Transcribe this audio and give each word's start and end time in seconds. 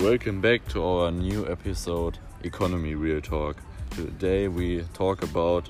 Welcome 0.00 0.40
back 0.40 0.64
to 0.68 0.84
our 0.84 1.10
new 1.10 1.44
episode, 1.48 2.18
Economy 2.44 2.94
Real 2.94 3.20
Talk. 3.20 3.56
Today 3.90 4.46
we 4.46 4.82
talk 4.94 5.24
about 5.24 5.68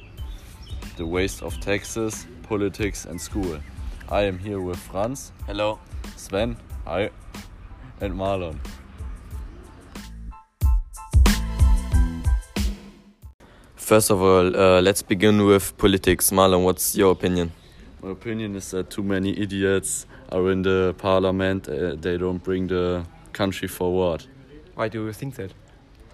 the 0.98 1.06
waste 1.06 1.42
of 1.42 1.58
taxes, 1.60 2.26
politics, 2.42 3.06
and 3.06 3.18
school. 3.18 3.58
I 4.10 4.24
am 4.24 4.38
here 4.38 4.60
with 4.60 4.76
Franz, 4.78 5.32
Hello. 5.46 5.78
Sven, 6.16 6.58
hi, 6.84 7.08
and 8.02 8.12
Marlon. 8.12 8.58
First 13.76 14.10
of 14.10 14.20
all, 14.20 14.54
uh, 14.54 14.82
let's 14.82 15.00
begin 15.00 15.46
with 15.46 15.74
politics. 15.78 16.30
Marlon, 16.30 16.64
what's 16.64 16.94
your 16.94 17.12
opinion? 17.12 17.50
My 18.02 18.10
opinion 18.10 18.56
is 18.56 18.70
that 18.72 18.90
too 18.90 19.02
many 19.02 19.38
idiots 19.40 20.04
are 20.30 20.50
in 20.50 20.60
the 20.60 20.94
parliament. 20.98 21.66
Uh, 21.66 21.94
they 21.96 22.18
don't 22.18 22.44
bring 22.44 22.66
the 22.66 23.06
country 23.38 23.68
forward 23.68 24.20
Why 24.76 24.88
do 24.88 24.98
you 25.06 25.12
think 25.12 25.34
that? 25.36 25.52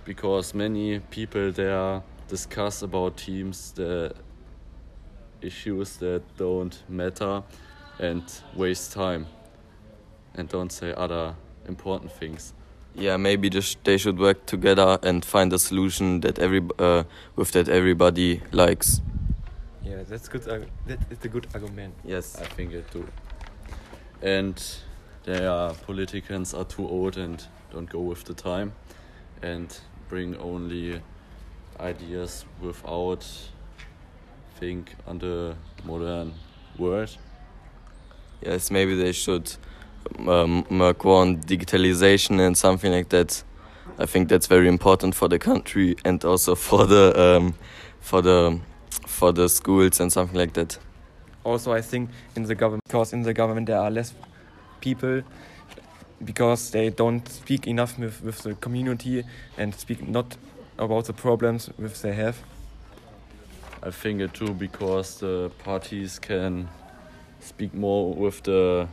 because 0.04 0.54
many 0.54 1.00
people 1.10 1.52
there 1.52 2.02
discuss 2.28 2.82
about 2.82 3.16
teams 3.16 3.72
the 3.72 4.12
issues 5.40 5.96
that 5.98 6.22
don't 6.36 6.82
matter 6.88 7.42
and 7.98 8.22
waste 8.54 8.92
time 8.92 9.26
and 10.36 10.48
don't 10.48 10.72
say 10.72 10.92
other 10.96 11.34
important 11.68 12.10
things. 12.20 12.52
Yeah, 12.94 13.16
maybe 13.18 13.48
just 13.50 13.78
they 13.84 13.98
should 13.98 14.18
work 14.18 14.46
together 14.46 14.98
and 15.02 15.24
find 15.24 15.52
a 15.52 15.58
solution 15.58 16.20
that 16.20 16.38
every 16.38 16.60
uh, 16.78 17.02
with 17.36 17.50
that 17.52 17.68
everybody 17.68 18.40
likes. 18.52 19.00
Yeah, 19.84 20.02
that's 20.08 20.28
good. 20.28 20.48
arg- 20.48 20.70
That 20.86 20.98
is 21.10 21.18
a 21.24 21.28
good 21.28 21.46
argument. 21.54 21.94
Yes. 22.04 22.36
I 22.40 22.46
think 22.56 22.72
it 22.72 22.90
too. 22.90 23.06
And 24.22 24.56
their 25.24 25.70
politicians 25.86 26.54
are 26.54 26.64
too 26.64 26.86
old 26.88 27.16
and 27.16 27.44
don't 27.72 27.88
go 27.88 28.00
with 28.00 28.24
the 28.24 28.34
time 28.34 28.72
and 29.42 29.78
bring 30.08 30.36
only 30.36 31.00
ideas 31.80 32.44
without 32.60 33.26
think 34.60 34.94
on 35.06 35.18
the 35.18 35.56
modern 35.84 36.32
world. 36.78 37.16
Yes, 38.42 38.70
maybe 38.70 38.94
they 38.94 39.12
should 39.12 39.50
um, 40.28 40.64
work 40.70 41.04
on 41.06 41.38
digitalization 41.38 42.40
and 42.40 42.56
something 42.56 42.92
like 42.92 43.08
that. 43.08 43.42
I 43.98 44.06
think 44.06 44.28
that's 44.28 44.46
very 44.46 44.68
important 44.68 45.14
for 45.14 45.28
the 45.28 45.38
country 45.38 45.96
and 46.04 46.24
also 46.24 46.54
for 46.68 46.86
the 46.86 47.12
um, 47.18 47.54
for 48.00 48.22
the 48.22 48.60
for 49.06 49.32
the 49.32 49.48
schools 49.48 50.00
and 50.00 50.12
something 50.12 50.38
like 50.38 50.52
that. 50.54 50.78
Also, 51.44 51.72
I 51.72 51.82
think 51.82 52.10
in 52.36 52.44
the 52.44 52.54
government, 52.54 52.84
because 52.86 53.12
in 53.12 53.22
the 53.22 53.34
government 53.34 53.66
there 53.66 53.78
are 53.78 53.90
less 53.90 54.14
people, 54.84 55.22
because 56.24 56.70
they 56.70 56.90
don't 56.90 57.26
speak 57.28 57.66
enough 57.66 57.98
with, 57.98 58.22
with 58.22 58.38
the 58.42 58.54
community 58.54 59.24
and 59.58 59.74
speak 59.74 60.06
not 60.06 60.36
about 60.78 61.04
the 61.06 61.12
problems 61.12 61.70
which 61.76 62.02
they 62.02 62.12
have. 62.14 62.36
I 63.82 63.90
think 63.90 64.20
it 64.20 64.34
too 64.34 64.54
because 64.54 65.20
the 65.20 65.50
parties 65.64 66.18
can 66.18 66.68
speak 67.40 67.74
more 67.74 68.14
with 68.14 68.42
the 68.42 68.88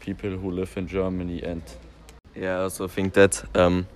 people 0.00 0.30
who 0.30 0.50
live 0.50 0.76
in 0.76 0.86
Germany 0.88 1.42
and 1.42 1.62
Yeah, 2.34 2.58
I 2.58 2.62
also 2.62 2.88
think 2.88 3.14
that. 3.14 3.44
Um, 3.54 3.86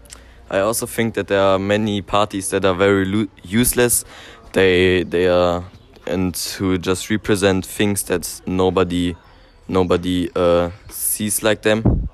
I 0.50 0.61
also 0.61 0.86
think 0.86 1.14
that 1.14 1.27
there 1.27 1.42
are 1.42 1.59
many 1.59 2.03
parties 2.03 2.48
that 2.50 2.64
are 2.64 2.75
very 2.75 3.28
useless. 3.42 4.05
They 4.53 5.05
they 5.05 5.28
are 5.28 5.64
and 6.06 6.36
who 6.59 6.78
just 6.78 7.11
represent 7.11 7.66
things 7.66 8.03
that 8.05 8.41
nobody 8.47 9.14
nobody 9.69 10.30
uh, 10.34 10.70
sees 10.88 11.42
like 11.42 11.62
them. 11.62 12.08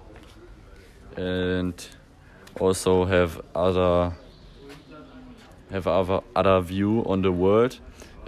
and 1.17 1.89
also 2.61 3.05
have 3.05 3.41
other 3.55 4.13
have 5.71 5.87
other 5.87 6.21
other 6.35 6.61
view 6.61 7.03
on 7.07 7.23
the 7.23 7.33
world 7.33 7.79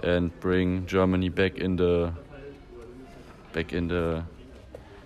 and 0.03 0.37
bring 0.39 0.85
Germany 0.85 1.29
back 1.29 1.57
in 1.57 1.75
the 1.75 2.13
back 3.53 3.73
in 3.73 3.87
the 3.87 4.23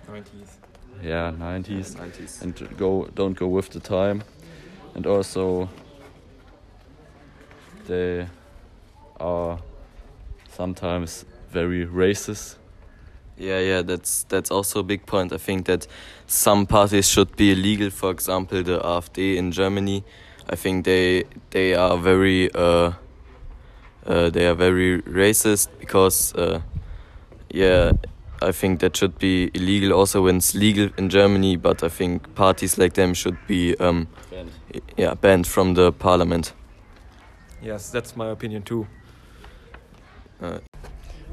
90s. 0.07 0.57
yeah 1.03 1.31
90s 1.31 1.95
90s. 1.95 2.41
and 2.41 2.77
go 2.77 3.07
don't 3.15 3.37
go 3.37 3.47
with 3.47 3.69
the 3.69 3.79
time 3.79 4.23
and 4.95 5.05
also 5.05 5.69
they 7.87 8.27
are 9.19 9.59
sometimes 10.49 11.25
very 11.51 11.85
racist 11.85 12.57
Yeah, 13.37 13.59
yeah, 13.59 13.81
that's 13.81 14.23
that's 14.23 14.51
also 14.51 14.79
a 14.79 14.83
big 14.83 15.05
point. 15.05 15.33
I 15.33 15.37
think 15.37 15.65
that 15.65 15.87
some 16.27 16.65
parties 16.65 17.09
should 17.09 17.35
be 17.35 17.51
illegal. 17.51 17.89
For 17.89 18.11
example, 18.11 18.63
the 18.63 18.79
AfD 18.79 19.35
in 19.37 19.51
Germany. 19.51 20.03
I 20.49 20.55
think 20.55 20.85
they 20.85 21.23
they 21.49 21.73
are 21.73 21.97
very 21.97 22.49
uh, 22.53 22.91
uh, 24.05 24.29
they 24.29 24.47
are 24.47 24.55
very 24.55 25.01
racist 25.01 25.69
because 25.79 26.35
uh, 26.35 26.61
yeah, 27.49 27.93
I 28.41 28.51
think 28.51 28.79
that 28.79 28.97
should 28.97 29.17
be 29.17 29.49
illegal 29.53 29.93
also 29.93 30.23
when 30.23 30.37
it's 30.37 30.55
legal 30.55 30.89
in 30.97 31.09
Germany. 31.09 31.55
But 31.55 31.83
I 31.83 31.89
think 31.89 32.35
parties 32.35 32.77
like 32.77 32.93
them 32.93 33.13
should 33.13 33.37
be 33.47 33.75
um, 33.77 34.07
yeah 34.97 35.13
banned 35.15 35.47
from 35.47 35.75
the 35.75 35.91
parliament. 35.91 36.53
Yes, 37.61 37.91
that's 37.91 38.15
my 38.15 38.29
opinion 38.29 38.63
too. 38.63 38.87
Uh, 40.41 40.59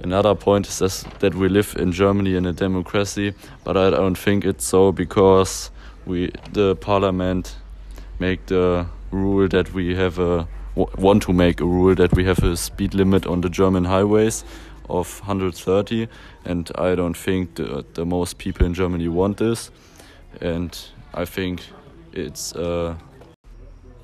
Another 0.02 0.34
point 0.34 0.68
is 0.68 0.78
this, 0.78 1.04
that 1.18 1.34
we 1.34 1.48
live 1.48 1.74
in 1.78 1.92
Germany 1.92 2.36
in 2.36 2.46
a 2.46 2.52
democracy, 2.52 3.34
but 3.64 3.76
I 3.76 3.90
don't 3.90 4.16
think 4.16 4.44
it's 4.44 4.64
so 4.64 4.92
because 4.92 5.70
we 6.06 6.30
the 6.52 6.76
parliament 6.76 7.56
make 8.18 8.46
the 8.46 8.86
rule 9.10 9.48
that 9.48 9.74
we 9.74 9.94
have 9.96 10.18
a 10.18 10.46
want 10.76 11.22
to 11.24 11.32
make 11.32 11.60
a 11.60 11.64
rule 11.64 11.94
that 11.96 12.14
we 12.14 12.24
have 12.24 12.38
a 12.44 12.56
speed 12.56 12.94
limit 12.94 13.26
on 13.26 13.40
the 13.40 13.48
German 13.48 13.84
highways 13.84 14.44
of 14.88 15.20
130, 15.20 16.08
and 16.44 16.70
I 16.76 16.94
don't 16.94 17.16
think 17.16 17.56
the 17.56 17.84
the 17.94 18.06
most 18.06 18.38
people 18.38 18.66
in 18.66 18.74
Germany 18.74 19.08
want 19.08 19.38
this, 19.38 19.70
and 20.40 20.78
I 21.12 21.24
think 21.24 21.62
it's 22.12 22.54
uh, 22.54 22.94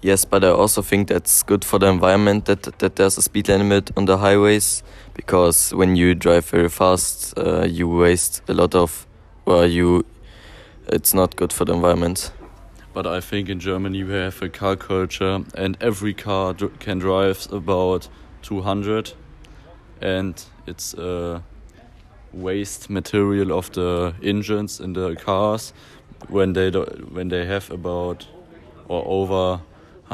Yes, 0.04 0.26
but 0.26 0.44
I 0.44 0.48
also 0.48 0.82
think 0.82 1.09
that's 1.09 1.42
good 1.42 1.65
for 1.65 1.78
the 1.78 1.87
environment 1.87 2.44
that 2.44 2.78
that 2.78 2.97
there's 2.97 3.16
a 3.16 3.22
speed 3.22 3.48
limit 3.48 3.91
on 3.97 4.04
the 4.04 4.19
highways 4.19 4.82
because 5.15 5.75
when 5.75 5.97
you 5.97 6.15
drive 6.15 6.44
very 6.44 6.69
fast, 6.69 7.32
uh, 7.38 7.65
you 7.65 7.88
waste 7.88 8.43
a 8.47 8.53
lot 8.53 8.75
of, 8.75 9.06
well, 9.47 9.66
you, 9.66 10.04
it's 10.88 11.14
not 11.14 11.37
good 11.37 11.54
for 11.54 11.64
the 11.64 11.72
environment. 11.72 12.32
But 12.93 13.06
I 13.06 13.22
think 13.22 13.48
in 13.48 13.60
Germany 13.60 14.04
we 14.04 14.12
have 14.12 14.43
a 14.43 14.50
car 14.50 14.76
culture, 14.76 15.43
and 15.54 15.78
every 15.81 16.12
car 16.12 16.53
dr- 16.53 16.78
can 16.81 16.98
drive 16.98 17.48
about 17.50 18.10
200, 18.43 19.14
and 20.03 20.34
it's 20.66 20.93
a 20.98 21.43
waste 22.34 22.91
material 22.91 23.59
of 23.59 23.72
the 23.72 24.12
engines 24.22 24.81
in 24.81 24.93
the 24.93 25.16
cars 25.16 25.72
when 26.28 26.53
they 26.53 26.70
do, 26.70 26.82
when 27.10 27.31
they 27.31 27.47
have 27.47 27.70
about 27.70 28.28
or 28.87 29.03
over 29.06 29.60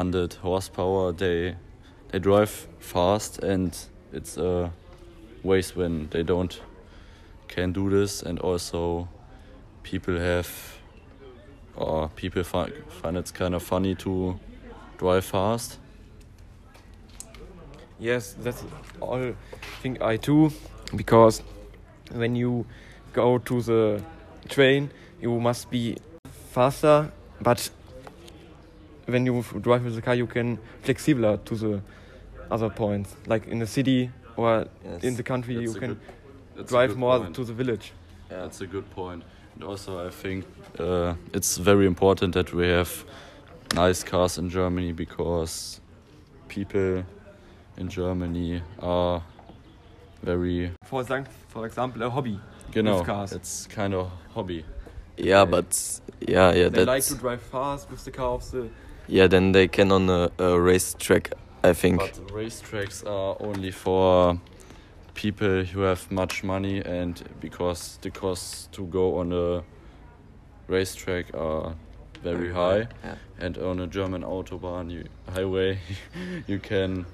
100 0.01 0.33
horsepower. 0.41 1.11
They 1.11 1.55
they 2.11 2.19
drive 2.19 2.67
fast, 2.79 3.39
and 3.39 3.77
it's 4.11 4.37
a 4.37 4.71
waste 5.43 5.75
when 5.75 6.09
they 6.09 6.23
don't 6.23 6.59
can 7.47 7.71
do 7.71 7.89
this, 7.89 8.23
and 8.23 8.39
also 8.39 9.07
people 9.83 10.17
have 10.19 10.49
or 11.75 12.09
people 12.15 12.43
find, 12.43 12.73
find 12.89 13.17
it's 13.17 13.31
kind 13.31 13.55
of 13.55 13.63
funny 13.63 13.95
to 13.95 14.39
drive 14.97 15.23
fast. 15.23 15.77
Yes, 17.99 18.35
that's 18.39 18.63
all 18.99 19.33
think 19.81 20.01
I 20.01 20.17
too, 20.17 20.51
because 20.95 21.43
when 22.11 22.35
you 22.35 22.65
go 23.13 23.37
to 23.37 23.61
the 23.61 24.01
train, 24.49 24.89
you 25.21 25.39
must 25.39 25.69
be 25.69 25.97
faster, 26.51 27.11
but 27.41 27.69
when 29.05 29.25
you 29.25 29.43
drive 29.61 29.83
with 29.83 29.95
the 29.95 30.01
car, 30.01 30.15
you 30.15 30.27
can 30.27 30.57
flexibler 30.83 31.43
to 31.45 31.55
the 31.55 31.81
other 32.49 32.69
points. 32.69 33.15
Like 33.27 33.47
in 33.47 33.59
the 33.59 33.67
city 33.67 34.09
or 34.35 34.67
in 35.01 35.15
the 35.15 35.23
country, 35.23 35.55
you 35.57 35.73
can 35.73 35.99
good- 36.55 36.67
drive 36.67 36.95
more 36.97 37.19
point. 37.19 37.35
to 37.35 37.43
the 37.43 37.53
village. 37.53 37.91
Yeah, 38.29 38.41
that's 38.41 38.61
a 38.61 38.67
good 38.67 38.89
point. 38.91 39.23
And 39.55 39.63
also, 39.63 40.07
I 40.07 40.09
think 40.09 40.45
uh, 40.79 41.15
it's 41.33 41.57
very 41.57 41.85
important 41.85 42.33
that 42.33 42.53
we 42.53 42.67
have 42.67 43.03
nice 43.75 44.03
cars 44.03 44.37
in 44.37 44.49
Germany 44.49 44.91
because 44.93 45.81
people 46.47 47.03
in 47.77 47.89
Germany 47.89 48.61
are 48.81 49.21
very 50.23 50.71
For, 50.83 51.01
exam- 51.01 51.25
for 51.49 51.65
example, 51.65 52.03
a 52.03 52.09
hobby. 52.09 52.39
genau. 52.71 53.03
cars. 53.03 53.33
It's 53.33 53.67
kind 53.67 53.93
of 53.93 54.11
hobby. 54.33 54.63
Yeah, 55.17 55.45
but 55.45 55.99
yeah, 56.27 56.53
yeah, 56.53 56.69
They 56.69 56.85
like 56.85 57.03
to 57.05 57.15
drive 57.15 57.41
fast 57.41 57.89
with 57.91 58.03
the 58.05 58.11
car 58.11 58.29
of 58.31 58.49
the. 58.51 58.69
Yeah. 59.11 59.27
Then 59.27 59.51
they 59.51 59.67
can 59.67 59.91
on 59.91 60.09
a, 60.09 60.31
a 60.39 60.59
racetrack. 60.59 61.33
I 61.63 61.73
think. 61.73 61.99
But 61.99 62.13
racetracks 62.33 63.05
are 63.05 63.37
only 63.39 63.71
for 63.71 64.29
uh, 64.29 64.37
people 65.13 65.63
who 65.63 65.81
have 65.81 66.11
much 66.11 66.43
money 66.43 66.81
and 66.83 67.21
because 67.39 67.99
the 68.01 68.09
costs 68.09 68.67
to 68.71 68.85
go 68.87 69.17
on 69.19 69.31
a 69.31 69.63
racetrack 70.67 71.35
are 71.35 71.75
very 72.23 72.49
mm, 72.49 72.53
high, 72.53 72.87
Yeah. 73.03 73.15
and 73.39 73.57
on 73.57 73.79
a 73.79 73.87
German 73.87 74.23
autobahn 74.23 74.91
you, 74.91 75.03
highway, 75.33 75.79
you 76.47 76.59
can 76.59 77.05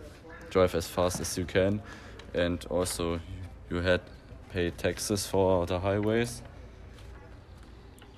drive 0.50 0.76
as 0.76 0.88
fast 0.88 1.20
as 1.20 1.38
you 1.38 1.46
can, 1.46 1.82
and 2.34 2.66
also 2.70 3.20
you 3.70 3.78
had 3.82 4.02
pay 4.54 4.70
taxes 4.72 5.26
for 5.28 5.66
the 5.66 5.80
highways. 5.80 6.42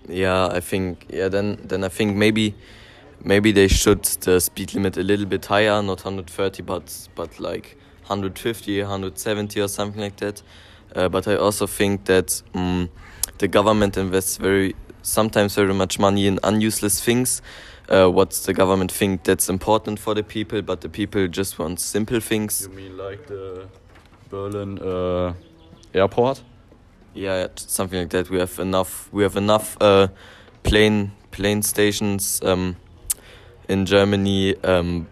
Yeah, 0.08 0.48
I 0.48 0.60
think 0.60 1.06
yeah. 1.10 1.30
Then 1.30 1.58
then 1.64 1.84
I 1.84 1.90
think 1.90 2.16
maybe 2.16 2.56
maybe 3.24 3.52
they 3.52 3.68
should 3.68 4.04
the 4.04 4.40
speed 4.40 4.74
limit 4.74 4.98
a 4.98 5.04
little 5.04 5.26
bit 5.26 5.46
higher, 5.46 5.82
not 5.82 6.04
130, 6.04 6.64
but 6.64 7.10
but 7.16 7.40
like 7.40 7.78
150, 8.08 8.82
170 8.82 9.62
or 9.62 9.68
something 9.68 10.02
like 10.02 10.18
that. 10.18 10.42
Uh, 10.96 11.08
but 11.10 11.28
I 11.28 11.36
also 11.36 11.68
think 11.68 12.06
that 12.06 12.42
um, 12.54 12.90
the 13.38 13.48
government 13.48 13.98
invests 13.98 14.38
very 14.38 14.76
sometimes 15.02 15.56
very 15.56 15.74
much 15.74 16.00
money 16.00 16.28
in 16.28 16.40
unuseless 16.44 17.02
things. 17.02 17.42
Uh, 17.88 18.08
what 18.08 18.32
the 18.32 18.54
government 18.54 18.92
think 18.92 19.24
that's 19.24 19.50
important 19.50 20.00
for 20.00 20.14
the 20.14 20.22
people, 20.22 20.62
but 20.62 20.82
the 20.82 20.90
people 20.90 21.28
just 21.28 21.58
want 21.58 21.80
simple 21.80 22.20
things. 22.20 22.68
You 22.70 22.76
mean 22.76 22.98
like 22.98 23.26
the 23.26 23.68
Berlin 24.30 24.78
uh, 24.80 25.34
airport? 25.94 26.44
Yeah, 27.16 27.48
something 27.56 28.00
like 28.00 28.10
that. 28.12 28.30
We 28.30 28.38
have 28.40 28.60
enough. 28.60 29.10
We 29.12 29.24
have 29.24 29.36
enough 29.36 29.76
uh, 29.82 30.10
plane 30.64 31.12
plane 31.32 31.62
stations 31.62 32.42
um, 32.44 32.76
in 33.70 33.86
Germany. 33.86 34.56
Um, 34.64 35.08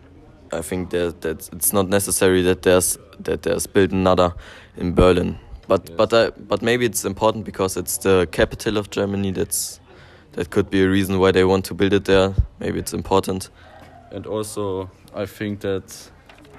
I 0.51 0.61
think 0.61 0.89
that 0.89 1.21
that 1.21 1.49
it's 1.53 1.71
not 1.73 1.87
necessary 1.89 2.41
that 2.43 2.61
there's 2.63 2.97
that 3.23 3.41
there's 3.43 3.67
built 3.67 3.91
another 3.91 4.33
in 4.77 4.93
Berlin. 4.93 5.37
But 5.67 5.81
Yes. 5.87 5.97
but 5.97 6.13
I, 6.13 6.29
but 6.47 6.61
maybe 6.61 6.85
it's 6.85 7.05
important 7.05 7.45
because 7.45 7.77
it's 7.79 7.97
the 7.97 8.27
capital 8.31 8.77
of 8.77 8.89
Germany. 8.89 9.31
That's 9.31 9.79
that 10.33 10.49
could 10.49 10.69
be 10.69 10.83
a 10.83 10.89
reason 10.89 11.19
why 11.19 11.31
they 11.31 11.43
want 11.43 11.65
to 11.65 11.73
build 11.73 11.93
it 11.93 12.05
there. 12.05 12.33
Maybe 12.59 12.79
it's 12.79 12.93
important. 12.93 13.49
And 14.11 14.25
also, 14.25 14.89
I 15.13 15.25
think 15.25 15.59
that 15.61 16.11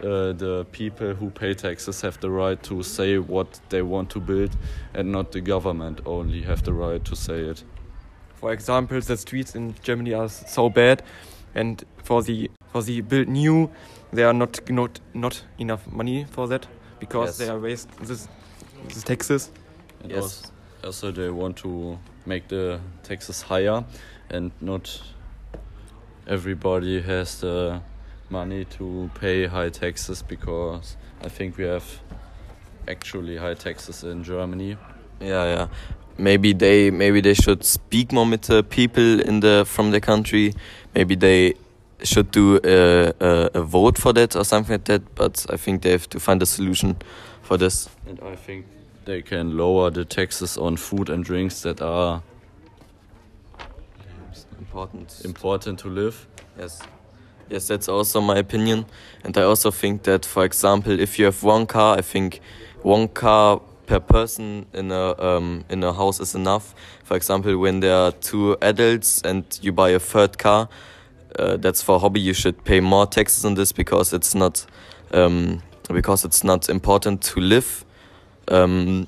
uh, 0.02 0.32
the 0.32 0.66
people 0.72 1.14
who 1.14 1.30
pay 1.30 1.54
taxes 1.54 2.02
have 2.02 2.20
the 2.20 2.30
right 2.30 2.62
to 2.64 2.82
say 2.82 3.18
what 3.18 3.60
they 3.70 3.82
want 3.82 4.10
to 4.10 4.20
build, 4.20 4.50
and 4.94 5.10
not 5.10 5.32
the 5.32 5.40
government 5.40 6.00
only 6.04 6.42
have 6.42 6.62
the 6.62 6.72
right 6.72 7.02
to 7.04 7.16
say 7.16 7.40
it. 7.40 7.64
For 8.34 8.52
example, 8.52 9.00
the 9.00 9.16
streets 9.16 9.54
in 9.54 9.74
Germany 9.82 10.12
are 10.12 10.28
so 10.28 10.68
bad, 10.68 11.02
and 11.58 11.84
for 12.04 12.22
the 12.22 12.50
for 12.72 12.82
the 12.82 13.00
build 13.02 13.28
new, 13.28 13.68
there 14.12 14.26
are 14.28 14.34
not 14.34 14.60
not 14.70 15.00
not 15.14 15.44
enough 15.58 15.86
money 15.92 16.24
for 16.30 16.48
that 16.48 16.66
because 17.00 17.28
Yes. 17.28 17.38
they 17.38 17.48
are 17.48 17.58
waste 17.60 17.88
this, 18.06 18.28
this 18.88 19.02
taxes. 19.04 19.50
And 20.02 20.12
Yes. 20.12 20.22
als- 20.22 20.52
Also, 20.84 21.10
they 21.12 21.28
want 21.30 21.56
to 21.56 21.98
make 22.26 22.46
the 22.48 22.78
taxes 23.02 23.42
higher, 23.42 23.84
and 24.30 24.52
not 24.60 25.02
everybody 26.26 27.00
has 27.02 27.40
the 27.40 27.80
money 28.30 28.64
to 28.64 29.10
pay 29.20 29.46
high 29.46 29.70
taxes 29.70 30.22
because 30.22 30.96
I 31.24 31.28
think 31.28 31.58
we 31.58 31.64
have 31.64 31.84
actually 32.86 33.36
high 33.38 33.54
taxes 33.54 34.04
in 34.04 34.22
Germany. 34.24 34.76
Yeah, 35.20 35.44
yeah. 35.56 35.68
Maybe 36.18 36.52
they 36.52 36.90
maybe 36.90 37.20
they 37.20 37.34
should 37.34 37.64
speak 37.64 38.12
more 38.12 38.28
with 38.28 38.42
the 38.42 38.62
people 38.62 39.20
in 39.20 39.40
the 39.40 39.64
from 39.64 39.90
the 39.92 40.00
country. 40.00 40.54
Maybe 40.94 41.14
they 41.14 41.54
should 42.02 42.30
do 42.30 42.60
a, 42.64 43.12
a, 43.20 43.50
a 43.54 43.62
vote 43.62 43.98
for 43.98 44.12
that 44.12 44.36
or 44.36 44.44
something 44.44 44.74
like 44.74 44.84
that. 44.84 45.14
But 45.14 45.46
I 45.50 45.56
think 45.56 45.82
they 45.82 45.90
have 45.90 46.08
to 46.10 46.20
find 46.20 46.42
a 46.42 46.46
solution 46.46 46.96
for 47.42 47.56
this. 47.56 47.88
And 48.08 48.20
I 48.20 48.36
think 48.36 48.66
they 49.04 49.22
can 49.22 49.56
lower 49.56 49.90
the 49.90 50.04
taxes 50.04 50.58
on 50.58 50.76
food 50.76 51.08
and 51.08 51.24
drinks 51.24 51.62
that 51.62 51.80
are 51.80 52.22
Important. 54.58 55.22
important 55.24 55.78
to 55.80 55.88
live. 55.88 56.26
Yes. 56.58 56.80
Yes, 57.48 57.68
that's 57.68 57.88
also 57.88 58.20
my 58.20 58.36
opinion. 58.36 58.84
And 59.24 59.36
I 59.38 59.42
also 59.42 59.70
think 59.70 60.02
that, 60.02 60.26
for 60.26 60.44
example, 60.44 61.00
if 61.00 61.18
you 61.18 61.24
have 61.24 61.42
one 61.42 61.66
car, 61.66 61.96
I 61.96 62.02
think 62.02 62.40
one 62.82 63.08
car 63.08 63.60
per 63.88 64.00
person 64.00 64.66
in 64.74 64.92
a 64.92 65.14
um, 65.18 65.64
in 65.70 65.82
a 65.82 65.92
house 65.92 66.20
is 66.20 66.34
enough. 66.34 66.74
For 67.04 67.16
example, 67.16 67.56
when 67.58 67.80
there 67.80 67.94
are 67.94 68.12
two 68.12 68.56
adults 68.60 69.22
and 69.24 69.44
you 69.62 69.72
buy 69.72 69.90
a 69.90 69.98
third 69.98 70.36
car, 70.38 70.68
uh, 71.38 71.56
that's 71.56 71.82
for 71.82 71.98
hobby. 71.98 72.20
You 72.20 72.34
should 72.34 72.64
pay 72.64 72.80
more 72.80 73.06
taxes 73.06 73.44
on 73.44 73.54
this 73.54 73.72
because 73.72 74.12
it's 74.12 74.34
not 74.34 74.66
um, 75.12 75.62
because 75.92 76.24
it's 76.26 76.44
not 76.44 76.68
important 76.68 77.22
to 77.22 77.40
live. 77.40 77.84
Um, 78.48 79.06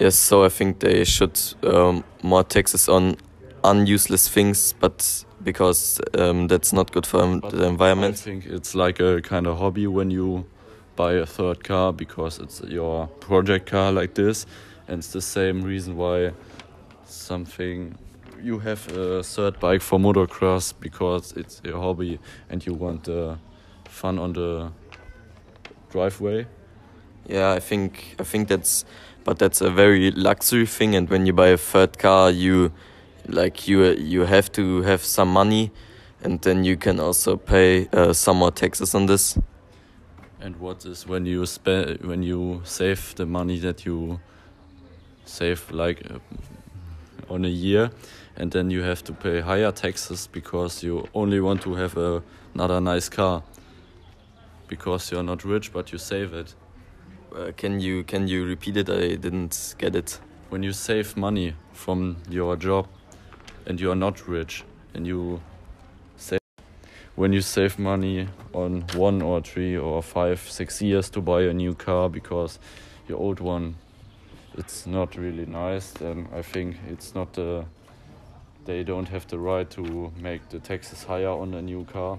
yes, 0.00 0.16
so 0.16 0.44
I 0.44 0.48
think 0.48 0.80
they 0.80 1.04
should 1.04 1.40
um, 1.62 2.02
more 2.22 2.42
taxes 2.44 2.88
on 2.88 3.16
unuseless 3.62 4.28
things, 4.28 4.74
but 4.80 5.24
because 5.44 6.00
um, 6.18 6.48
that's 6.48 6.72
not 6.72 6.90
good 6.90 7.06
for 7.06 7.18
the 7.18 7.64
I 7.64 7.68
environment. 7.68 8.18
think 8.18 8.46
it's 8.46 8.74
like 8.74 8.98
a 8.98 9.20
kind 9.22 9.46
of 9.46 9.58
hobby 9.58 9.86
when 9.86 10.10
you 10.10 10.46
buy 10.96 11.14
a 11.14 11.26
third 11.26 11.64
car 11.64 11.92
because 11.92 12.38
it's 12.38 12.60
your 12.62 13.06
project 13.20 13.66
car 13.66 13.92
like 13.92 14.14
this, 14.14 14.46
and 14.88 14.98
it's 14.98 15.12
the 15.12 15.20
same 15.20 15.62
reason 15.62 15.96
why 15.96 16.32
something 17.04 17.96
you 18.42 18.58
have 18.58 18.88
a 18.96 19.22
third 19.22 19.58
bike 19.58 19.80
for 19.80 19.98
motocross 19.98 20.74
because 20.78 21.32
it's 21.32 21.62
your 21.64 21.80
hobby 21.80 22.18
and 22.50 22.66
you 22.66 22.74
want 22.74 23.04
the 23.04 23.38
fun 23.88 24.18
on 24.18 24.32
the 24.34 24.70
driveway. 25.90 26.46
Yeah, 27.26 27.52
I 27.52 27.60
think 27.60 28.16
I 28.18 28.24
think 28.24 28.48
that's, 28.48 28.84
but 29.24 29.38
that's 29.38 29.62
a 29.62 29.70
very 29.70 30.10
luxury 30.10 30.66
thing. 30.66 30.94
And 30.94 31.08
when 31.08 31.26
you 31.26 31.32
buy 31.32 31.48
a 31.48 31.56
third 31.56 31.98
car, 31.98 32.30
you, 32.30 32.72
like 33.26 33.66
you 33.66 33.82
you 33.92 34.26
have 34.26 34.52
to 34.52 34.82
have 34.82 35.02
some 35.02 35.32
money, 35.32 35.70
and 36.22 36.42
then 36.42 36.64
you 36.64 36.76
can 36.76 37.00
also 37.00 37.36
pay 37.36 37.88
uh, 37.92 38.12
some 38.12 38.38
more 38.38 38.50
taxes 38.50 38.94
on 38.94 39.06
this. 39.06 39.38
And 40.44 40.56
what 40.56 40.84
is 40.84 41.06
when 41.06 41.24
you 41.24 41.46
spend 41.46 42.00
when 42.02 42.22
you 42.22 42.60
save 42.64 43.14
the 43.14 43.24
money 43.24 43.58
that 43.60 43.86
you 43.86 44.20
save 45.24 45.70
like 45.70 46.02
uh, 46.10 46.18
on 47.32 47.46
a 47.46 47.48
year, 47.48 47.90
and 48.36 48.52
then 48.52 48.70
you 48.70 48.82
have 48.82 49.02
to 49.04 49.14
pay 49.14 49.40
higher 49.40 49.72
taxes 49.72 50.26
because 50.30 50.82
you 50.82 51.08
only 51.14 51.40
want 51.40 51.62
to 51.62 51.74
have 51.76 51.96
a, 51.96 52.22
another 52.52 52.78
nice 52.78 53.08
car. 53.08 53.42
Because 54.68 55.10
you're 55.10 55.22
not 55.22 55.44
rich, 55.46 55.72
but 55.72 55.92
you 55.92 55.98
save 55.98 56.34
it. 56.34 56.54
Uh, 57.34 57.52
can 57.56 57.80
you 57.80 58.04
can 58.04 58.28
you 58.28 58.44
repeat 58.44 58.76
it? 58.76 58.90
I 58.90 59.14
didn't 59.14 59.74
get 59.78 59.96
it. 59.96 60.20
When 60.50 60.62
you 60.62 60.72
save 60.72 61.16
money 61.16 61.54
from 61.72 62.18
your 62.28 62.56
job, 62.56 62.86
and 63.64 63.80
you 63.80 63.90
are 63.90 63.96
not 63.96 64.28
rich, 64.28 64.62
and 64.92 65.06
you. 65.06 65.40
When 67.16 67.32
you 67.32 67.40
save 67.40 67.78
money 67.78 68.28
on 68.52 68.82
one 68.94 69.22
or 69.22 69.40
three 69.40 69.76
or 69.76 70.02
five, 70.02 70.40
six 70.40 70.82
years 70.82 71.08
to 71.10 71.20
buy 71.20 71.42
a 71.42 71.52
new 71.52 71.74
car 71.74 72.08
because 72.08 72.58
your 73.08 73.18
old 73.18 73.40
one 73.40 73.76
it's 74.56 74.86
not 74.86 75.16
really 75.16 75.46
nice, 75.46 75.90
then 75.92 76.28
I 76.34 76.42
think 76.42 76.76
it's 76.88 77.14
not 77.14 77.32
the 77.32 77.64
they 78.64 78.82
don't 78.82 79.08
have 79.08 79.26
the 79.28 79.38
right 79.38 79.68
to 79.70 80.10
make 80.20 80.48
the 80.48 80.58
taxes 80.58 81.04
higher 81.04 81.28
on 81.28 81.52
a 81.54 81.60
new 81.60 81.84
car 81.84 82.18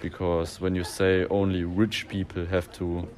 because 0.00 0.60
when 0.60 0.74
you 0.74 0.84
say 0.84 1.24
only 1.30 1.64
rich 1.64 2.06
people 2.08 2.44
have 2.46 2.70
to 2.72 3.08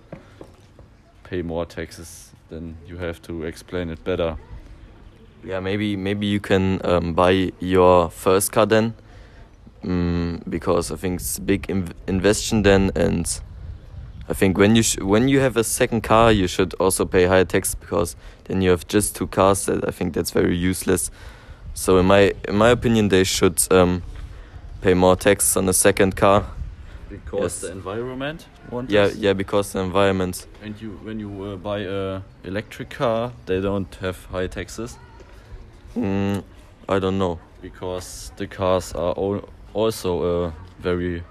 pay 1.25 1.42
more 1.42 1.66
taxes 1.66 2.31
then 2.50 2.76
you 2.87 2.99
have 2.99 3.21
to 3.23 3.45
explain 3.45 3.88
it 3.88 4.04
better. 4.04 4.37
Yeah, 5.45 5.61
maybe 5.61 5.97
maybe 5.97 6.26
you 6.26 6.38
can 6.38 6.81
um, 6.85 7.14
buy 7.14 7.52
your 7.59 8.11
first 8.11 8.52
car 8.52 8.66
then, 8.66 8.95
mm, 9.84 10.42
because 10.48 10.90
I 10.90 10.96
think 10.96 11.20
it's 11.20 11.38
a 11.38 11.40
big 11.42 11.66
inv- 11.68 11.92
investment 12.06 12.64
then, 12.64 12.90
and 12.94 13.26
I 14.28 14.34
think 14.34 14.58
when 14.58 14.76
you 14.76 14.82
sh- 14.82 14.98
when 15.00 15.28
you 15.28 15.40
have 15.40 15.56
a 15.56 15.64
second 15.64 16.02
car, 16.02 16.32
you 16.32 16.46
should 16.48 16.74
also 16.74 17.04
pay 17.04 17.26
higher 17.26 17.44
tax 17.44 17.74
because 17.74 18.16
then 18.44 18.62
you 18.62 18.70
have 18.70 18.86
just 18.88 19.16
two 19.16 19.26
cars. 19.26 19.66
That 19.66 19.86
I 19.88 19.90
think 19.90 20.14
that's 20.14 20.30
very 20.30 20.56
useless. 20.56 21.10
So 21.74 21.98
in 21.98 22.06
my 22.06 22.32
in 22.48 22.56
my 22.56 22.70
opinion, 22.70 23.08
they 23.08 23.24
should 23.24 23.60
um, 23.70 24.02
pay 24.80 24.94
more 24.94 25.16
tax 25.16 25.56
on 25.56 25.66
the 25.66 25.72
second 25.74 26.16
car. 26.16 26.44
because 27.10 27.42
Yes. 27.42 27.60
the 27.60 27.72
environment 27.72 28.46
want 28.70 28.90
Yeah, 28.90 29.10
yeah, 29.18 29.34
because 29.36 29.72
the 29.72 29.80
environment. 29.80 30.46
and 30.64 30.80
you 30.80 30.90
when 31.04 31.20
you 31.20 31.28
uh, 31.44 31.56
buy 31.56 31.80
a 31.84 32.22
electric 32.44 32.88
car 32.98 33.32
they 33.46 33.60
don't 33.60 33.94
have 34.00 34.16
high 34.32 34.46
taxes 34.48 34.98
Mm, 35.94 36.42
I 36.88 36.98
don't 36.98 37.18
know. 37.18 37.38
because 37.62 38.32
the 38.36 38.46
cars 38.46 38.92
are 38.94 39.14
al- 39.18 39.44
also 39.75 40.47
a 40.47 40.55
very 40.81 41.23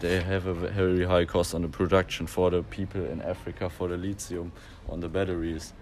they 0.00 0.20
have 0.20 0.46
a 0.46 0.54
very 0.54 1.04
high 1.04 1.24
cost 1.24 1.54
on 1.54 1.62
the 1.62 1.68
production 1.68 2.26
for 2.26 2.50
the 2.50 2.62
people 2.62 3.04
in 3.04 3.22
Africa 3.22 3.70
for 3.70 3.88
the 3.88 3.96
lithium 3.96 4.52
on 4.88 5.00
the 5.00 5.08
batteries 5.08 5.72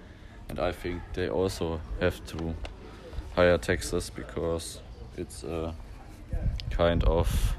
and 0.49 0.59
I 0.61 0.73
think 0.73 1.01
they 1.15 1.29
also 1.29 1.81
have 2.01 2.25
to 2.27 2.55
higher 3.35 3.59
taxes 3.59 4.11
because 4.11 4.81
it's 5.17 5.43
a 5.45 5.75
kind 6.71 7.03
of 7.05 7.57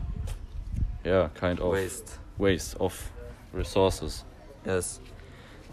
yeah 1.04 1.30
kind 1.36 1.60
of 1.60 1.72
Waste. 1.72 2.20
waste 2.38 2.76
of 2.80 3.12
resources 3.52 4.24
Yes. 4.66 5.00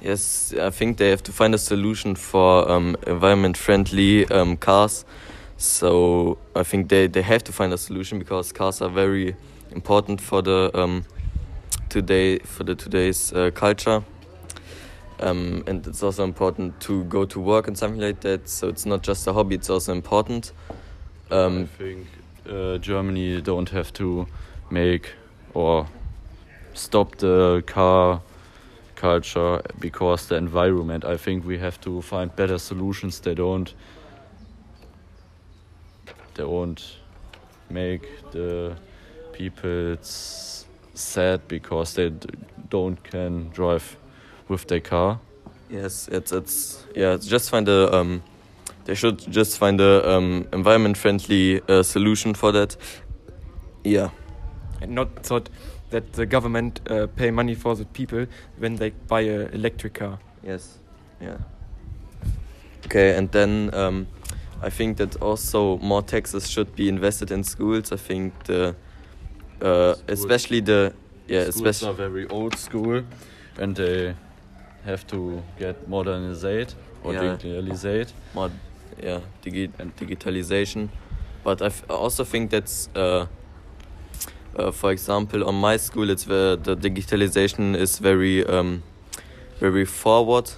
Yes, 0.00 0.54
I 0.59 0.71
think 0.71 0.97
they 0.97 1.11
have 1.11 1.23
to 1.25 1.33
find 1.33 1.54
a 1.54 1.59
solution 1.59 2.14
for 2.14 2.71
um, 2.71 2.97
environment 3.07 3.57
friendly 3.57 4.26
um, 4.30 4.57
cars. 4.57 5.04
So 5.60 6.38
I 6.56 6.62
think 6.62 6.88
they, 6.88 7.06
they 7.06 7.20
have 7.20 7.44
to 7.44 7.52
find 7.52 7.70
a 7.74 7.76
solution 7.76 8.18
because 8.18 8.50
cars 8.50 8.80
are 8.80 8.88
very 8.88 9.36
important 9.72 10.18
for 10.18 10.40
the 10.40 10.70
um, 10.72 11.04
today 11.90 12.38
for 12.38 12.64
the 12.64 12.74
today's 12.74 13.30
uh, 13.34 13.50
culture. 13.52 14.02
Um, 15.20 15.62
and 15.66 15.86
it's 15.86 16.02
also 16.02 16.24
important 16.24 16.80
to 16.80 17.04
go 17.04 17.26
to 17.26 17.38
work 17.38 17.68
and 17.68 17.76
something 17.76 18.00
like 18.00 18.20
that. 18.20 18.48
So 18.48 18.68
it's 18.68 18.86
not 18.86 19.02
just 19.02 19.26
a 19.26 19.34
hobby; 19.34 19.54
it's 19.56 19.68
also 19.68 19.92
important. 19.92 20.52
I 21.30 21.34
Um, 21.34 21.66
think 21.66 22.06
uh, 22.48 22.78
Germany 22.78 23.42
don't 23.42 23.68
have 23.68 23.92
to 23.92 24.26
make 24.70 25.12
or 25.52 25.86
stop 26.72 27.16
the 27.16 27.62
car 27.66 28.22
culture 28.96 29.60
because 29.78 30.26
the 30.28 30.36
environment. 30.36 31.04
I 31.04 31.18
think 31.18 31.44
we 31.44 31.58
have 31.58 31.78
to 31.82 32.00
find 32.00 32.34
better 32.34 32.58
solutions. 32.58 33.20
They 33.20 33.34
don't. 33.34 33.74
They 36.40 36.47
won't 36.47 36.97
make 37.68 38.09
the 38.30 38.75
people 39.32 39.99
sad 40.00 41.47
because 41.49 41.92
they 41.92 42.09
d- 42.09 42.28
don't 42.70 43.04
can 43.04 43.50
drive 43.50 43.99
with 44.49 44.66
their 44.66 44.80
car. 44.80 45.20
Yes, 45.68 46.09
it's 46.09 46.32
it's 46.32 46.87
yeah. 46.97 47.12
It's 47.12 47.26
just 47.26 47.50
find 47.50 47.68
a 47.68 47.94
um, 47.94 48.23
they 48.87 48.94
should 48.94 49.18
just 49.30 49.59
find 49.59 49.82
a 49.82 50.16
um, 50.16 50.49
environment 50.50 50.97
friendly 50.97 51.61
uh, 51.68 51.82
solution 51.82 52.32
for 52.32 52.52
that. 52.52 52.75
Yeah. 53.85 54.09
and 54.80 54.94
not 54.94 55.23
thought 55.23 55.50
that 55.90 56.14
the 56.14 56.25
government 56.25 56.80
uh, 56.88 57.06
pay 57.16 57.30
money 57.30 57.54
for 57.54 57.76
the 57.76 57.85
people 57.85 58.25
when 58.56 58.76
they 58.76 58.94
buy 59.09 59.20
a 59.20 59.49
electric 59.52 59.92
car. 59.92 60.18
Yes. 60.42 60.78
Yeah. 61.20 61.37
Okay, 62.87 63.14
and 63.14 63.30
then 63.30 63.75
um, 63.75 64.06
I 64.62 64.70
think 64.70 64.96
that 64.98 65.16
also 65.22 65.78
more 65.78 66.02
taxes 66.02 66.50
should 66.50 66.74
be 66.76 66.88
invested 66.88 67.30
in 67.30 67.44
schools. 67.44 67.92
I 67.92 67.96
think 67.96 68.32
the 68.44 68.74
uh, 69.62 69.94
especially 70.08 70.60
the 70.60 70.92
yeah 71.28 71.50
Schools 71.50 71.56
especially 71.56 71.88
are 71.88 72.08
very 72.08 72.26
old 72.28 72.56
school, 72.56 73.02
and 73.58 73.76
they 73.76 74.14
have 74.84 75.06
to 75.06 75.42
get 75.58 75.88
modernized 75.88 76.74
or 77.04 77.12
Yeah. 77.12 77.36
digitalized. 77.36 78.12
more 78.34 78.50
yeah 79.02 79.20
digi- 79.42 79.70
and 79.78 79.96
digitalization 79.96 80.88
but 81.44 81.62
I 81.62 81.66
f- 81.66 81.84
I 81.88 81.94
also 81.94 82.24
think 82.24 82.50
that's 82.50 82.88
uh, 82.94 83.26
uh, 84.56 84.70
for 84.72 84.90
example 84.92 85.44
on 85.48 85.54
my 85.54 85.78
school 85.78 86.10
it's 86.10 86.26
where 86.26 86.56
the 86.56 86.76
digitalization 86.76 87.74
is 87.76 87.98
very 87.98 88.44
um, 88.46 88.82
very 89.60 89.84
forward 89.86 90.50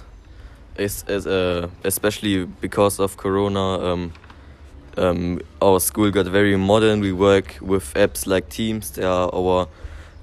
is 0.77 1.03
as 1.07 1.27
uh, 1.27 1.69
especially 1.83 2.45
because 2.45 2.99
of 2.99 3.17
corona 3.17 3.79
um, 3.79 4.13
um, 4.97 5.41
our 5.61 5.79
school 5.79 6.11
got 6.11 6.27
very 6.27 6.55
modern. 6.55 7.01
We 7.01 7.11
work 7.11 7.57
with 7.61 7.93
apps 7.93 8.27
like 8.27 8.49
teams. 8.49 8.91
They 8.91 9.03
are 9.03 9.29
our 9.33 9.67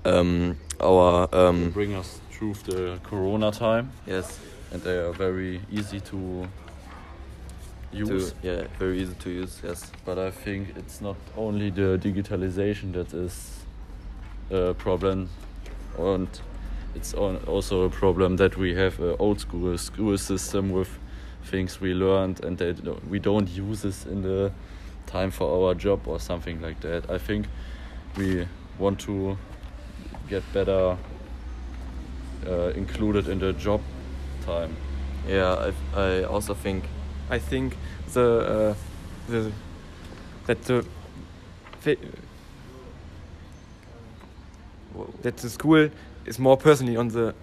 um, 0.05 0.57
our 0.81 1.29
um, 1.33 1.71
bring 1.71 1.95
us 1.95 2.21
through 2.31 2.55
the 2.65 2.99
Corona 3.03 3.51
time, 3.51 3.93
yes. 4.07 4.39
And 4.73 4.83
they 4.83 4.99
are 4.99 5.13
very 5.13 5.61
easy 5.71 6.01
to 6.01 6.49
to, 7.93 7.97
use. 7.97 8.35
yeah 8.41 8.69
very 8.79 9.01
easy 9.03 9.15
to 9.15 9.31
use 9.31 9.61
yes. 9.65 9.91
But 10.05 10.19
I 10.19 10.31
think 10.31 10.77
it's 10.77 11.01
not 11.01 11.17
only 11.37 11.71
the 11.71 11.99
digitalization 11.99 12.93
that 12.93 13.13
is 13.13 13.65
a 14.51 14.75
problem, 14.75 15.29
and 15.99 16.29
it's 16.95 17.15
also 17.15 17.83
a 17.83 17.91
problem 17.91 18.37
that 18.37 18.57
we 18.57 18.75
have 18.75 18.99
an 19.01 19.17
old 19.19 19.41
school 19.41 19.79
school 19.79 20.19
system 20.19 20.71
with 20.71 20.99
things 21.45 21.81
we 21.81 21.95
learned 21.95 22.45
and 22.45 22.59
that 22.59 23.09
we 23.09 23.19
don't 23.19 23.49
use 23.49 23.83
this 23.83 24.07
in 24.07 24.23
the 24.23 24.53
time 25.07 25.31
for 25.31 25.69
our 25.69 25.75
job 25.75 26.07
or 26.07 26.21
something 26.21 26.61
like 26.61 26.81
that. 26.81 27.09
I 27.11 27.19
think 27.19 27.47
we 28.17 28.47
want 28.79 28.99
to 29.01 29.39
get 30.29 30.43
better 30.53 30.97
uh, 32.47 32.73
included 32.75 33.29
in 33.29 33.39
the 33.39 33.53
job 33.53 33.81
time. 34.45 34.77
Yeah, 35.29 35.73
I, 35.95 36.01
I 36.01 36.25
also 36.25 36.55
think 36.55 36.85
I 37.29 37.39
think 37.39 37.77
the 38.13 38.75
uh, 38.75 38.75
the 39.29 39.53
that 40.47 40.63
the 40.65 40.85
that 45.23 45.37
the 45.37 45.51
school 45.51 45.91
is 46.27 46.39
more 46.39 46.57
personally 46.57 46.97
on 46.97 47.09
the 47.09 47.35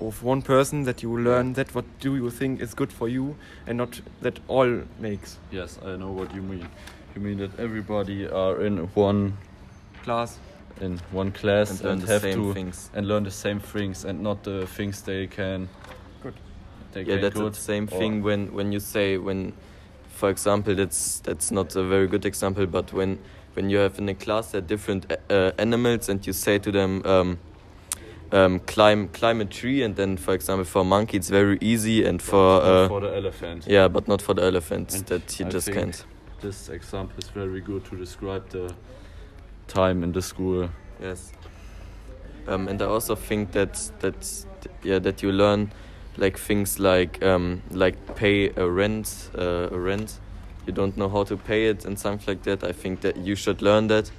of 0.00 0.22
one 0.22 0.42
person 0.42 0.84
that 0.84 1.02
you 1.02 1.16
learn 1.18 1.52
that 1.54 1.74
what 1.74 1.84
do 2.00 2.16
you 2.16 2.30
think 2.30 2.60
is 2.60 2.74
good 2.74 2.92
for 2.92 3.08
you 3.08 3.36
and 3.66 3.78
not 3.78 4.00
that 4.20 4.38
all 4.48 4.82
makes 4.98 5.38
Yes, 5.52 5.78
I 5.84 5.96
know 5.96 6.10
what 6.10 6.34
you 6.34 6.42
mean. 6.42 6.68
You 7.14 7.20
mean 7.22 7.38
that 7.38 7.58
everybody 7.58 8.26
are 8.26 8.60
in 8.66 8.78
one 8.94 9.36
class 10.02 10.38
in 10.80 11.00
one 11.12 11.30
class 11.30 11.80
and 11.80 11.90
and, 11.90 12.02
have 12.08 12.22
same 12.22 12.42
to 12.42 12.52
things. 12.54 12.90
and 12.94 13.06
learn 13.06 13.24
the 13.24 13.30
same 13.30 13.60
things 13.60 14.04
and 14.04 14.20
not 14.22 14.42
the 14.42 14.66
things 14.66 15.02
they 15.02 15.26
can. 15.26 15.68
Good. 16.22 16.34
They 16.92 17.02
Yeah, 17.02 17.14
can 17.14 17.20
that's 17.22 17.34
good 17.36 17.54
the 17.54 17.60
same 17.60 17.86
thing 17.86 18.22
when 18.22 18.52
when 18.52 18.72
you 18.72 18.80
say 18.80 19.16
when, 19.16 19.52
for 20.08 20.30
example, 20.30 20.74
that's 20.74 21.20
that's 21.20 21.50
not 21.52 21.76
a 21.76 21.82
very 21.84 22.08
good 22.08 22.24
example, 22.26 22.66
but 22.66 22.92
when 22.92 23.18
when 23.54 23.70
you 23.70 23.78
have 23.78 23.98
in 23.98 24.08
a 24.08 24.14
class 24.14 24.50
there 24.50 24.58
are 24.58 24.66
different 24.66 25.06
uh, 25.30 25.52
animals 25.58 26.08
and 26.08 26.26
you 26.26 26.32
say 26.32 26.58
to 26.58 26.72
them. 26.72 27.02
Um, 27.04 27.38
um, 28.34 28.58
climb 28.60 29.08
climb 29.08 29.40
a 29.40 29.44
tree 29.44 29.82
and 29.84 29.94
then 29.96 30.16
for 30.16 30.34
example 30.34 30.64
for 30.64 30.82
a 30.82 30.84
monkey 30.84 31.16
it's 31.16 31.30
very 31.30 31.56
easy 31.60 32.04
and 32.04 32.20
for 32.20 32.62
uh, 32.62 32.88
for 32.88 33.00
the 33.00 33.14
elephant. 33.16 33.64
yeah 33.66 33.88
but 33.88 34.08
not 34.08 34.20
for 34.20 34.34
the 34.34 34.42
elephant 34.42 34.94
And 34.94 35.06
that 35.06 35.30
he 35.30 35.44
I 35.44 35.48
just 35.48 35.72
can't 35.72 36.04
This 36.40 36.68
example 36.68 37.16
is 37.18 37.30
very 37.30 37.60
good 37.60 37.84
to 37.86 37.96
describe 37.96 38.50
the 38.50 38.74
time 39.66 40.04
in 40.04 40.12
the 40.12 40.20
school. 40.20 40.68
Yes. 41.00 41.32
Um, 42.46 42.68
and 42.68 42.82
I 42.82 42.84
also 42.84 43.14
think 43.14 43.52
that 43.52 43.90
that 44.00 44.46
yeah 44.82 44.98
that 45.00 45.22
you 45.22 45.32
learn 45.32 45.70
like 46.18 46.38
things 46.38 46.78
like 46.78 47.24
um, 47.24 47.62
like 47.70 47.96
pay 48.14 48.50
a 48.56 48.68
rent 48.68 49.30
uh, 49.38 49.68
a 49.72 49.78
rent. 49.78 50.20
You 50.66 50.74
don't 50.74 50.96
know 50.96 51.08
how 51.08 51.24
to 51.24 51.36
pay 51.36 51.68
it 51.70 51.84
and 51.86 51.98
something 51.98 52.26
like 52.26 52.42
that. 52.42 52.62
I 52.62 52.72
think 52.72 53.00
that 53.00 53.16
you 53.16 53.36
should 53.36 53.62
learn 53.62 53.88
that. 53.88 54.10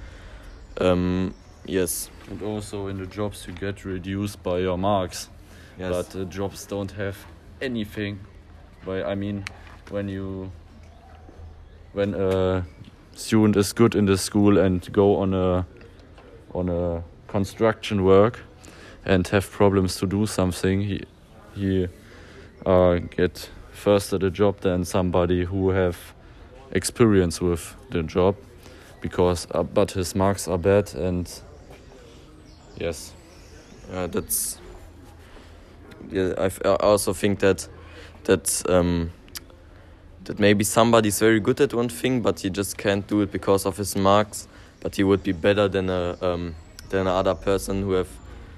Um, 0.80 1.34
yes. 1.66 2.10
And 2.30 2.42
also 2.42 2.88
in 2.88 2.98
the 2.98 3.06
jobs 3.06 3.46
you 3.46 3.52
get 3.52 3.84
reduced 3.84 4.42
by 4.42 4.58
your 4.58 4.78
marks. 4.78 5.28
Yes. 5.78 5.90
But 5.90 6.10
the 6.10 6.24
jobs 6.24 6.66
don't 6.66 6.90
have 6.92 7.16
anything. 7.60 8.20
But 8.84 9.06
I 9.06 9.14
mean, 9.14 9.44
when 9.90 10.08
you 10.08 10.50
when 11.92 12.14
a 12.14 12.64
student 13.14 13.56
is 13.56 13.72
good 13.72 13.94
in 13.94 14.06
the 14.06 14.16
school 14.16 14.58
and 14.58 14.92
go 14.92 15.16
on 15.16 15.34
a 15.34 15.66
on 16.54 16.68
a 16.68 17.02
construction 17.28 18.04
work 18.04 18.40
and 19.04 19.26
have 19.28 19.50
problems 19.50 19.96
to 19.96 20.06
do 20.06 20.26
something, 20.26 20.80
he 20.80 21.02
he 21.54 21.88
uh, 22.64 22.96
get 23.16 23.50
first 23.72 24.12
at 24.12 24.22
a 24.22 24.30
job 24.30 24.60
than 24.60 24.84
somebody 24.84 25.44
who 25.44 25.70
have 25.70 25.96
experience 26.72 27.40
with 27.40 27.76
the 27.90 28.02
job 28.02 28.36
because 29.00 29.46
uh, 29.52 29.62
but 29.62 29.92
his 29.92 30.14
marks 30.14 30.48
are 30.48 30.58
bad 30.58 30.94
and 30.94 31.42
yes 32.78 33.12
Uh, 33.92 34.06
that's 34.08 34.58
yeah. 36.10 36.32
I, 36.64 36.68
also 36.84 37.12
think 37.12 37.38
that 37.40 37.68
that 38.24 38.62
um, 38.68 39.12
that 40.24 40.38
maybe 40.38 40.64
somebody's 40.64 41.20
very 41.20 41.40
good 41.40 41.60
at 41.60 41.72
one 41.72 41.88
thing, 41.88 42.20
but 42.20 42.40
he 42.40 42.50
just 42.50 42.76
can't 42.76 43.06
do 43.06 43.20
it 43.20 43.30
because 43.30 43.64
of 43.66 43.76
his 43.76 43.96
marks. 43.96 44.48
But 44.80 44.96
he 44.96 45.04
would 45.04 45.22
be 45.22 45.32
better 45.32 45.68
than 45.68 45.88
a 45.88 46.16
um, 46.20 46.54
than 46.90 47.06
another 47.06 47.34
person 47.34 47.82
who 47.82 47.92
have 47.92 48.08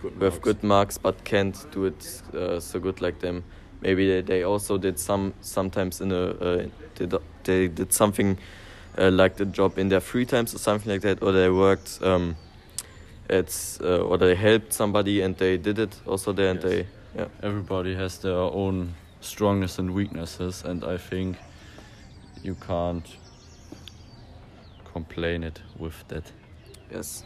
who 0.02 0.24
have 0.24 0.40
good 0.40 0.62
marks 0.62 0.96
but 0.96 1.24
can't 1.24 1.66
do 1.72 1.86
it 1.86 2.22
uh, 2.34 2.60
so 2.60 2.80
good 2.80 3.00
like 3.00 3.20
them. 3.20 3.44
Maybe 3.80 4.08
they, 4.08 4.20
they 4.22 4.42
also 4.44 4.78
did 4.78 4.98
some 4.98 5.34
sometimes 5.40 6.00
in 6.00 6.12
a 6.12 6.30
uh, 6.30 6.66
did, 6.94 7.14
they 7.44 7.68
did 7.68 7.92
something 7.92 8.38
uh, 8.96 9.10
like 9.10 9.36
the 9.36 9.44
job 9.44 9.78
in 9.78 9.88
their 9.88 10.00
free 10.00 10.24
times 10.24 10.54
or 10.54 10.58
something 10.58 10.90
like 10.90 11.02
that, 11.02 11.22
or 11.22 11.32
they 11.32 11.50
worked. 11.50 11.98
Um, 12.02 12.36
it's 13.28 13.80
uh, 13.80 13.98
or 14.08 14.18
they 14.18 14.34
helped 14.34 14.72
somebody 14.72 15.20
and 15.22 15.36
they 15.36 15.56
did 15.58 15.78
it 15.78 16.00
also 16.06 16.32
there 16.32 16.50
and 16.50 16.62
Yes. 16.62 16.70
they 16.72 16.86
yeah. 17.16 17.28
Everybody 17.42 17.94
has 17.94 18.18
their 18.18 18.34
own 18.54 18.94
strengths 19.20 19.78
and 19.78 19.90
weaknesses 19.94 20.64
and 20.64 20.84
i 20.84 20.96
think 20.98 21.36
you 22.44 22.54
can't 22.54 23.16
complain 24.92 25.42
it 25.44 25.60
with 25.78 26.04
that. 26.08 26.32
Yes. 26.90 27.24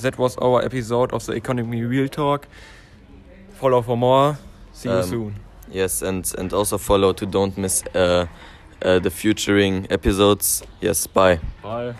That 0.00 0.18
was 0.18 0.36
our 0.38 0.62
episode 0.64 1.12
of 1.12 1.24
the 1.26 1.32
economy 1.32 1.82
real 1.82 2.08
talk. 2.08 2.46
Follow 3.52 3.82
for 3.82 3.96
more. 3.96 4.36
See 4.72 4.88
you 4.88 4.96
Um, 4.96 5.08
soon. 5.08 5.34
yes 5.72 6.02
and 6.02 6.30
and 6.38 6.52
also 6.52 6.78
follow 6.78 7.12
to 7.14 7.26
don't 7.26 7.56
miss 7.56 7.82
uh, 7.94 8.26
uh, 8.82 8.98
the 8.98 9.10
futuring 9.10 9.86
episodes. 9.90 10.62
Yes 10.80 11.06
bye. 11.06 11.38
Bye 11.62 11.94